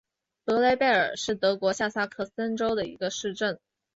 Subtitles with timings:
[0.45, 3.59] 德雷贝尔是德国下萨克森州的一个市镇。